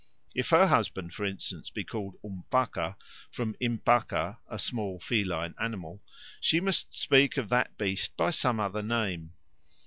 If 0.33 0.49
her 0.49 0.65
husband, 0.65 1.13
for 1.13 1.25
instance, 1.25 1.69
be 1.69 1.83
called 1.83 2.15
u 2.23 2.43
Mpaka, 2.51 2.95
from 3.29 3.53
impaka, 3.61 4.39
a 4.49 4.57
small 4.57 4.99
feline 4.99 5.53
animal, 5.61 6.01
she 6.39 6.59
must 6.59 6.91
speak 6.91 7.37
of 7.37 7.49
that 7.49 7.77
beast 7.77 8.17
by 8.17 8.31
some 8.31 8.59
other 8.59 8.81
name. 8.81 9.33